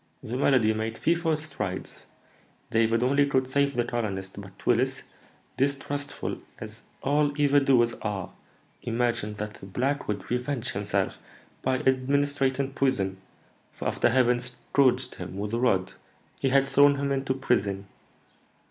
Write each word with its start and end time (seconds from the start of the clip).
"The 0.23 0.35
malady 0.35 0.73
made 0.73 0.97
fearful 0.97 1.37
strides. 1.37 2.07
David 2.71 3.03
only 3.03 3.27
could 3.27 3.45
save 3.45 3.75
the 3.75 3.85
colonist, 3.85 4.41
but 4.41 4.65
Willis, 4.65 5.03
distrustful, 5.57 6.39
as 6.57 6.81
all 7.03 7.39
evil 7.39 7.59
doers 7.59 7.93
are, 8.01 8.31
imagined 8.81 9.37
that 9.37 9.53
the 9.53 9.67
black 9.67 10.07
would 10.07 10.31
revenge 10.31 10.69
himself 10.71 11.19
by 11.61 11.77
administering 11.81 12.73
poison; 12.73 13.17
for, 13.71 13.87
after 13.87 14.09
having 14.09 14.39
scourged 14.39 15.13
him 15.21 15.37
with 15.37 15.53
a 15.53 15.59
rod, 15.59 15.93
he 16.39 16.49
had 16.49 16.65
thrown 16.65 16.95
him 16.95 17.11
into 17.11 17.35
prison. 17.35 17.85